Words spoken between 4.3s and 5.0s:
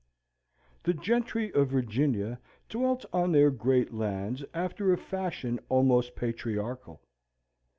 after a